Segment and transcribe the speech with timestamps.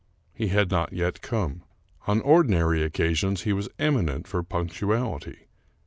[0.33, 1.61] He had not yet come.
[2.07, 5.45] On ordi nary occasions he was eminent for punctuality.